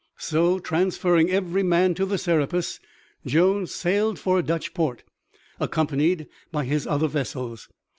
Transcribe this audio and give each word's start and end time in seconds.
So, 0.17 0.57
transferring 0.57 1.29
every 1.29 1.61
man 1.61 1.93
to 1.93 2.07
the 2.07 2.17
Serapis, 2.17 2.79
Jones 3.23 3.71
sailed 3.71 4.17
for 4.17 4.39
a 4.39 4.43
Dutch 4.43 4.73
port, 4.73 5.03
accompanied 5.59 6.25
by 6.51 6.65
his 6.65 6.87
other 6.87 7.07
vessels. 7.07 7.69